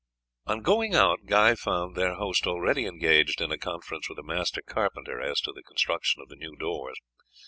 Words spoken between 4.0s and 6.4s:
with a master carpenter as to the construction of the